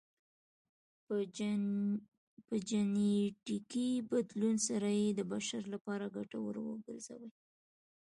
[2.47, 7.31] په جنیټیکي بدلون سره یې د بشر لپاره ګټور وګرځوي